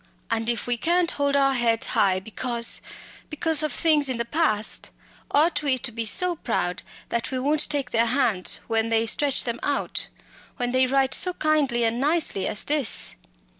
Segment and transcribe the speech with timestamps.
[0.31, 2.81] And if we can't hold our heads high because
[3.29, 4.89] because of things in the past
[5.29, 9.43] ought we to be so proud that we won't take their hands when they stretch
[9.43, 10.07] them out
[10.57, 13.15] when they write so kindly and nicely as this?"